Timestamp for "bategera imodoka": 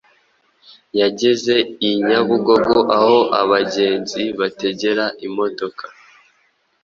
4.39-5.83